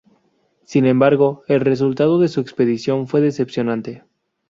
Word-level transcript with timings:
Sin 0.65 0.87
embargo, 0.87 1.43
el 1.47 1.59
resultado 1.59 2.17
de 2.17 2.27
su 2.27 2.39
expedición 2.41 3.05
fue 3.07 3.21
decepcionante. 3.21 4.03